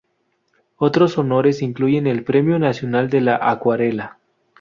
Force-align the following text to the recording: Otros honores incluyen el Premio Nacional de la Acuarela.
Otros 0.77 1.19
honores 1.19 1.61
incluyen 1.61 2.07
el 2.07 2.23
Premio 2.23 2.57
Nacional 2.57 3.07
de 3.11 3.21
la 3.21 3.35
Acuarela. 3.39 4.17